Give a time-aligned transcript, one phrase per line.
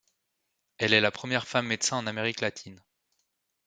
[0.79, 2.81] Elle est la première femme médecin en Amérique latine.